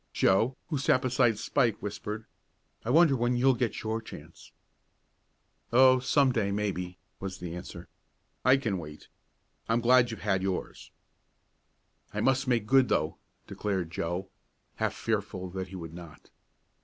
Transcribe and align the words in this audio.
Joe, 0.13 0.57
who 0.69 0.79
sat 0.79 1.03
beside 1.03 1.37
Spike, 1.37 1.77
whispered: 1.79 2.25
"I 2.83 2.89
wonder 2.89 3.15
when 3.15 3.35
you'll 3.35 3.53
get 3.53 3.83
your 3.83 4.01
chance?" 4.01 4.51
"Oh, 5.71 5.99
some 5.99 6.31
day, 6.31 6.49
maybe," 6.51 6.97
was 7.19 7.37
the 7.37 7.55
answer. 7.55 7.87
"I 8.43 8.57
can 8.57 8.79
wait. 8.79 9.09
I'm 9.69 9.79
glad 9.79 10.09
you've 10.09 10.21
had 10.21 10.41
yours." 10.41 10.89
"I 12.15 12.19
must 12.19 12.47
make 12.47 12.65
good, 12.65 12.89
though," 12.89 13.17
declared 13.45 13.91
Joe, 13.91 14.27
half 14.77 14.95
fearful 14.95 15.51
that 15.51 15.67
he 15.67 15.75
would 15.75 15.93
not. 15.93 16.31